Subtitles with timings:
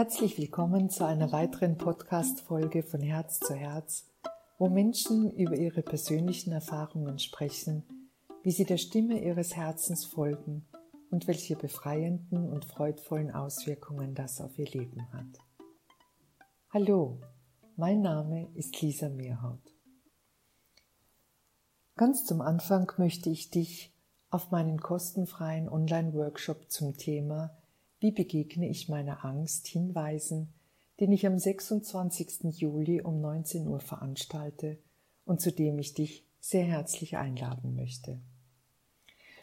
[0.00, 4.08] Herzlich willkommen zu einer weiteren Podcast-Folge von Herz zu Herz,
[4.56, 7.84] wo Menschen über ihre persönlichen Erfahrungen sprechen,
[8.42, 10.66] wie sie der Stimme ihres Herzens folgen
[11.10, 15.38] und welche befreienden und freudvollen Auswirkungen das auf ihr Leben hat.
[16.70, 17.20] Hallo,
[17.76, 19.74] mein Name ist Lisa Meerhaut.
[21.96, 23.92] Ganz zum Anfang möchte ich dich
[24.30, 27.59] auf meinen kostenfreien Online-Workshop zum Thema
[28.00, 30.48] Wie begegne ich meiner Angst hinweisen,
[31.00, 32.58] den ich am 26.
[32.58, 34.78] Juli um 19 Uhr veranstalte
[35.26, 38.18] und zu dem ich dich sehr herzlich einladen möchte.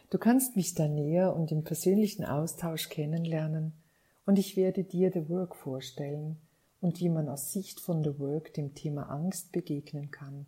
[0.09, 3.73] Du kannst mich da näher und im persönlichen Austausch kennenlernen
[4.25, 6.37] und ich werde dir The Work vorstellen
[6.81, 10.47] und wie man aus Sicht von The Work dem Thema Angst begegnen kann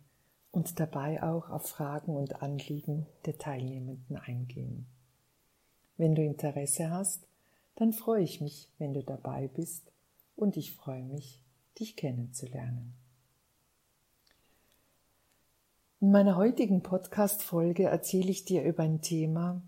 [0.50, 4.86] und dabei auch auf Fragen und Anliegen der Teilnehmenden eingehen.
[5.96, 7.26] Wenn du Interesse hast,
[7.80, 9.90] dann freue ich mich, wenn du dabei bist
[10.36, 11.40] und ich freue mich,
[11.78, 12.92] dich kennenzulernen.
[15.98, 19.62] In meiner heutigen Podcast-Folge erzähle ich dir über ein Thema,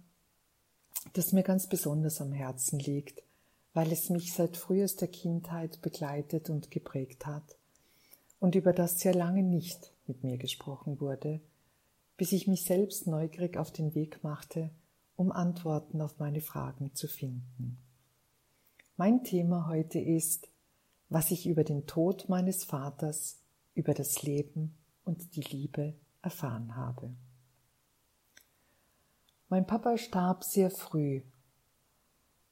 [1.14, 3.22] das mir ganz besonders am Herzen liegt,
[3.72, 7.56] weil es mich seit frühester Kindheit begleitet und geprägt hat
[8.40, 11.40] und über das sehr lange nicht mit mir gesprochen wurde,
[12.18, 14.68] bis ich mich selbst neugierig auf den Weg machte,
[15.16, 17.78] um Antworten auf meine Fragen zu finden.
[18.98, 20.50] Mein Thema heute ist,
[21.08, 23.40] was ich über den Tod meines Vaters,
[23.74, 27.16] über das Leben und die Liebe erfahren habe.
[29.48, 31.22] Mein Papa starb sehr früh.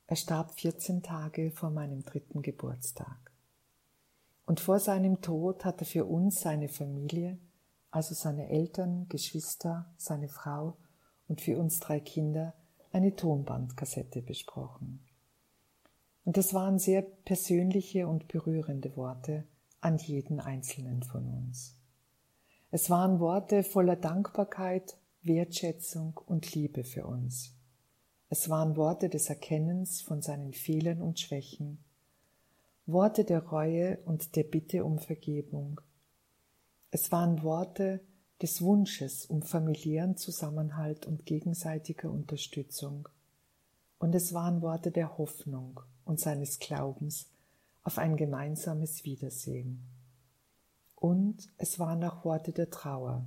[0.06, 3.30] Er starb 14 Tage vor meinem dritten Geburtstag.
[4.46, 7.38] Und vor seinem Tod hat er für uns seine Familie,
[7.90, 10.78] also seine Eltern, Geschwister, seine Frau
[11.28, 12.54] und für uns drei Kinder
[12.92, 15.04] eine Tonbandkassette besprochen.
[16.30, 19.42] Und es waren sehr persönliche und berührende Worte
[19.80, 21.74] an jeden einzelnen von uns.
[22.70, 27.56] Es waren Worte voller Dankbarkeit, Wertschätzung und Liebe für uns.
[28.28, 31.82] Es waren Worte des Erkennens von seinen Fehlern und Schwächen,
[32.86, 35.80] Worte der Reue und der Bitte um Vergebung.
[36.92, 37.98] Es waren Worte
[38.40, 43.08] des Wunsches um familiären Zusammenhalt und gegenseitiger Unterstützung.
[43.98, 47.28] Und es waren Worte der Hoffnung und seines Glaubens
[47.84, 49.86] auf ein gemeinsames Wiedersehen.
[50.96, 53.24] Und es waren auch Worte der Trauer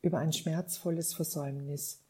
[0.00, 2.00] über ein schmerzvolles Versäumnis,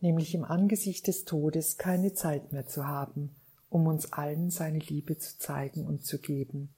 [0.00, 3.34] nämlich im Angesicht des Todes keine Zeit mehr zu haben,
[3.70, 6.72] um uns allen seine Liebe zu zeigen und zu geben,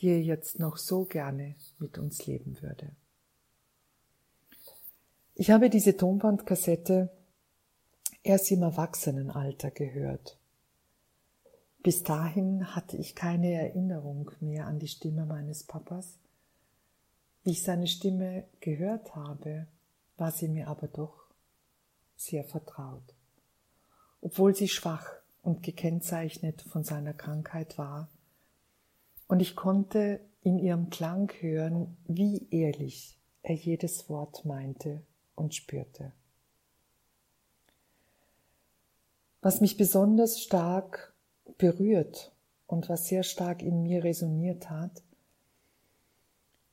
[0.00, 2.90] die er jetzt noch so gerne mit uns leben würde.
[5.36, 7.10] Ich habe diese Tonbandkassette
[8.24, 10.36] erst im Erwachsenenalter gehört.
[11.86, 16.18] Bis dahin hatte ich keine Erinnerung mehr an die Stimme meines Papas.
[17.44, 19.68] Wie ich seine Stimme gehört habe,
[20.16, 21.14] war sie mir aber doch
[22.16, 23.14] sehr vertraut.
[24.20, 25.12] Obwohl sie schwach
[25.44, 28.08] und gekennzeichnet von seiner Krankheit war.
[29.28, 35.02] Und ich konnte in ihrem Klang hören, wie ehrlich er jedes Wort meinte
[35.36, 36.10] und spürte.
[39.40, 41.12] Was mich besonders stark
[41.58, 42.32] berührt
[42.66, 45.02] und was sehr stark in mir resoniert hat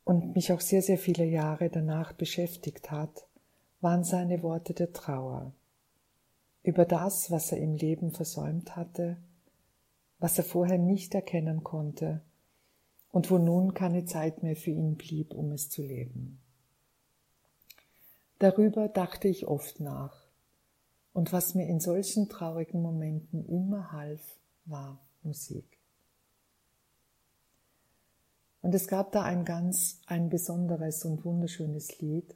[0.04, 3.26] und mich auch sehr, sehr viele Jahre danach beschäftigt hat,
[3.82, 5.54] waren seine Worte der Trauer
[6.64, 9.18] über das, was er im Leben versäumt hatte,
[10.20, 12.22] was er vorher nicht erkennen konnte
[13.12, 16.40] und wo nun keine Zeit mehr für ihn blieb, um es zu leben.
[18.40, 20.24] Darüber dachte ich oft nach,
[21.14, 24.22] und was mir in solchen traurigen Momenten immer half,
[24.66, 25.80] war Musik.
[28.62, 32.36] Und es gab da ein ganz, ein besonderes und wunderschönes Lied,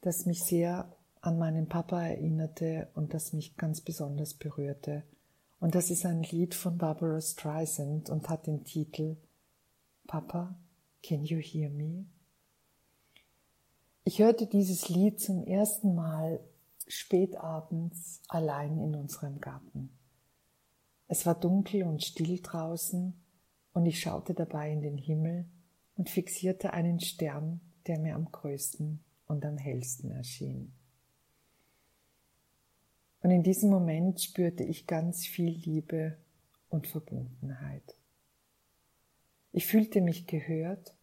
[0.00, 5.04] das mich sehr an meinen Papa erinnerte und das mich ganz besonders berührte.
[5.60, 9.16] Und das ist ein Lied von Barbara Streisand und hat den Titel
[10.06, 10.56] Papa,
[11.02, 12.06] can you hear me?
[14.02, 16.40] Ich hörte dieses Lied zum ersten Mal
[16.88, 19.90] spätabends allein in unserem Garten.
[21.12, 23.20] Es war dunkel und still draußen
[23.72, 25.44] und ich schaute dabei in den Himmel
[25.96, 30.72] und fixierte einen Stern, der mir am größten und am hellsten erschien.
[33.22, 36.16] Und in diesem Moment spürte ich ganz viel Liebe
[36.68, 37.96] und Verbundenheit.
[39.50, 40.94] Ich fühlte mich gehört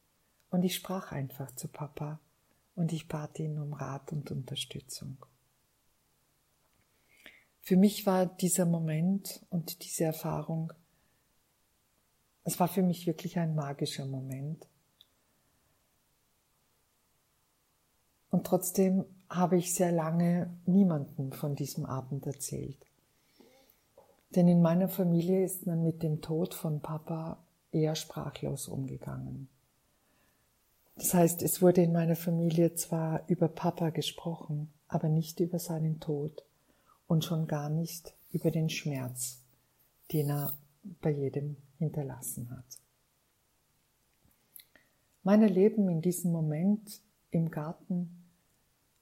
[0.50, 2.22] und ich sprach einfach zu Papa
[2.76, 5.18] und ich bat ihn um Rat und Unterstützung.
[7.68, 10.72] Für mich war dieser Moment und diese Erfahrung
[12.46, 14.66] Es war für mich wirklich ein magischer Moment.
[18.30, 22.78] Und trotzdem habe ich sehr lange niemandem von diesem Abend erzählt.
[24.30, 27.38] Denn in meiner Familie ist man mit dem Tod von Papa
[27.74, 29.50] eher sprachlos umgegangen.
[30.96, 36.00] Das heißt, es wurde in meiner Familie zwar über Papa gesprochen, aber nicht über seinen
[36.00, 36.48] Tod
[37.08, 39.42] und schon gar nicht über den Schmerz,
[40.12, 40.58] den er
[41.02, 42.66] bei jedem hinterlassen hat.
[45.24, 47.02] Mein Erleben in diesem Moment
[47.32, 48.24] im Garten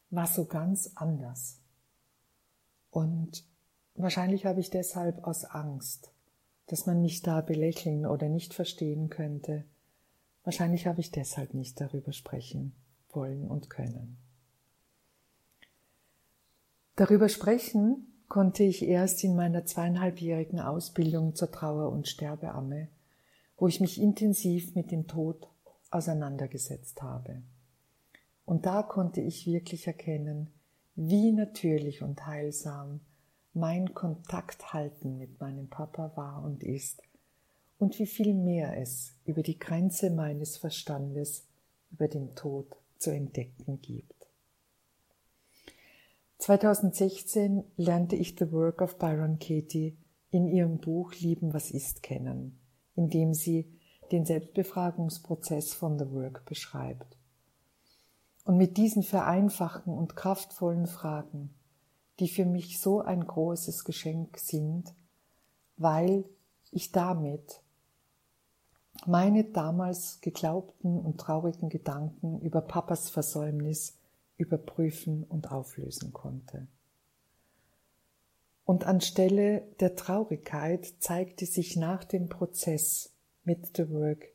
[0.10, 1.60] war so ganz anders.
[2.90, 3.44] Und
[3.96, 6.12] wahrscheinlich habe ich deshalb aus Angst,
[6.68, 9.66] dass man mich da belächeln oder nicht verstehen könnte,
[10.44, 12.74] wahrscheinlich habe ich deshalb nicht darüber sprechen
[13.10, 14.18] wollen und können.
[16.96, 22.88] Darüber sprechen konnte ich erst in meiner zweieinhalbjährigen Ausbildung zur Trauer- und Sterbeamme,
[23.58, 25.50] wo ich mich intensiv mit dem Tod
[25.92, 27.42] auseinandergesetzt habe.
[28.46, 30.54] Und da konnte ich wirklich erkennen,
[30.96, 33.02] wie natürlich und heilsam
[33.54, 37.02] mein Kontakthalten mit meinem Papa war und ist
[37.78, 41.46] und wie viel mehr es über die Grenze meines Verstandes
[41.92, 42.68] über den Tod
[42.98, 44.15] zu entdecken gibt.
[46.46, 49.98] 2016 lernte ich The Work of Byron Katie
[50.30, 52.60] in ihrem Buch Lieben, was ist kennen,
[52.94, 53.76] in dem sie
[54.12, 57.18] den Selbstbefragungsprozess von The Work beschreibt.
[58.44, 61.50] Und mit diesen vereinfachten und kraftvollen Fragen,
[62.20, 64.94] die für mich so ein großes Geschenk sind,
[65.78, 66.26] weil
[66.70, 67.64] ich damit
[69.08, 73.98] meine damals geglaubten und traurigen Gedanken über Papas Versäumnis
[74.38, 76.68] überprüfen und auflösen konnte.
[78.66, 84.28] Und anstelle der Traurigkeit zeigte sich nach dem Prozess mit The Work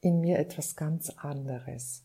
[0.00, 2.04] in mir etwas ganz anderes,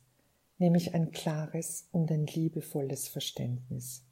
[0.58, 4.04] nämlich ein klares und ein liebevolles Verständnis.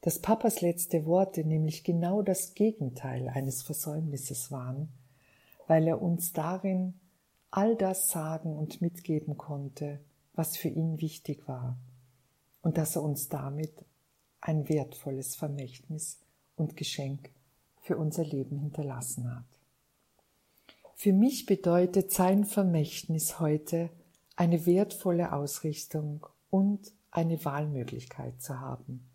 [0.00, 4.88] Dass Papas letzte Worte nämlich genau das Gegenteil eines Versäumnisses waren,
[5.66, 6.94] weil er uns darin
[7.50, 10.00] all das sagen und mitgeben konnte,
[10.34, 11.78] was für ihn wichtig war
[12.64, 13.84] und dass er uns damit
[14.40, 16.18] ein wertvolles Vermächtnis
[16.56, 17.30] und Geschenk
[17.82, 19.44] für unser Leben hinterlassen hat.
[20.94, 23.90] Für mich bedeutet sein Vermächtnis heute
[24.34, 29.10] eine wertvolle Ausrichtung und eine Wahlmöglichkeit zu haben,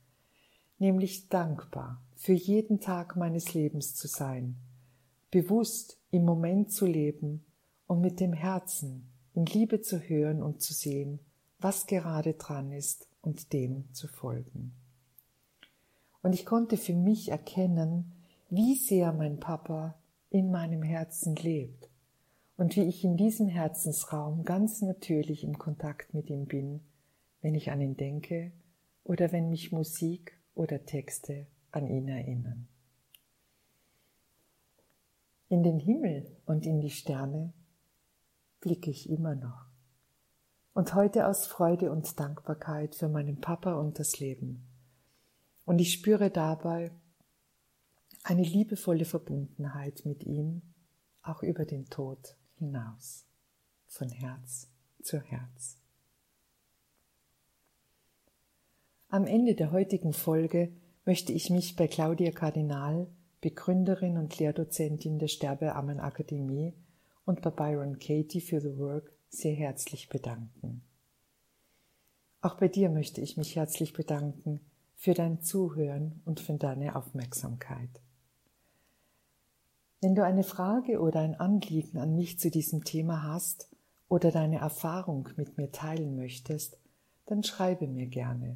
[0.78, 4.57] nämlich dankbar für jeden Tag meines Lebens zu sein,
[5.31, 7.45] bewusst im Moment zu leben
[7.88, 11.19] und mit dem Herzen in Liebe zu hören und zu sehen,
[11.57, 14.74] was gerade dran ist und dem zu folgen.
[16.21, 18.12] Und ich konnte für mich erkennen,
[18.50, 19.95] wie sehr mein Papa
[20.30, 21.89] in meinem Herzen lebt
[22.57, 26.81] und wie ich in diesem Herzensraum ganz natürlich im Kontakt mit ihm bin,
[27.42, 28.51] wenn ich an ihn denke
[29.04, 32.68] oder wenn mich Musik oder Texte an ihn erinnern.
[35.48, 37.54] In den Himmel und in die Sterne
[38.60, 39.69] blicke ich immer noch.
[40.74, 44.68] Und heute aus Freude und Dankbarkeit für meinen Papa und das Leben.
[45.66, 46.92] Und ich spüre dabei
[48.24, 50.62] eine liebevolle Verbundenheit mit ihm,
[51.21, 53.26] auch über den Tod hinaus,
[53.88, 54.68] von Herz
[55.02, 55.78] zu Herz.
[59.09, 60.71] Am Ende der heutigen Folge
[61.06, 63.07] möchte ich mich bei Claudia Kardinal,
[63.42, 66.76] Begründerin und Lehrdozentin der Sterbeammenakademie,
[67.26, 70.81] und bei Byron Katie für The Work sehr herzlich bedanken.
[72.42, 74.62] Auch bei dir möchte ich mich herzlich bedanken
[74.95, 78.02] für dein Zuhören und für deine Aufmerksamkeit.
[80.02, 83.68] Wenn du eine Frage oder ein Anliegen an mich zu diesem Thema hast
[84.07, 86.78] oder deine Erfahrung mit mir teilen möchtest,
[87.26, 88.56] dann schreibe mir gerne.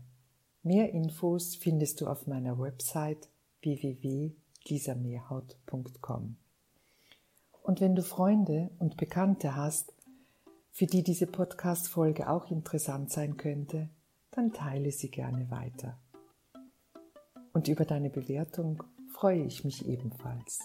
[0.64, 3.28] Mehr Infos findest du auf meiner Website
[3.62, 6.38] www.lisamehrhaut.com.
[7.62, 9.94] Und wenn du Freunde und Bekannte hast,
[10.74, 13.90] für die diese Podcast-Folge auch interessant sein könnte,
[14.32, 16.00] dann teile sie gerne weiter.
[17.54, 18.82] Und über deine Bewertung
[19.14, 20.62] freue ich mich ebenfalls.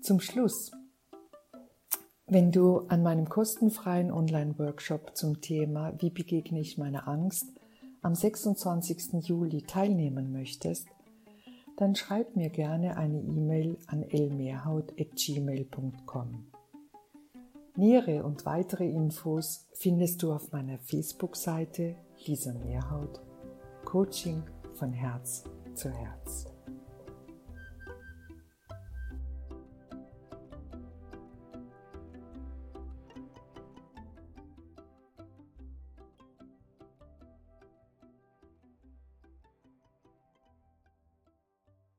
[0.00, 0.72] Zum Schluss,
[2.26, 7.46] wenn du an meinem kostenfreien Online-Workshop zum Thema Wie begegne ich meiner Angst
[8.00, 9.24] am 26.
[9.28, 10.88] Juli teilnehmen möchtest,
[11.76, 16.51] dann schreib mir gerne eine E-Mail an elmehrhaut.gmail.com.
[17.74, 23.22] Nähere und weitere Infos findest du auf meiner Facebook-Seite Lisa Mehrhaut
[23.86, 24.42] Coaching
[24.74, 26.51] von Herz zu Herz.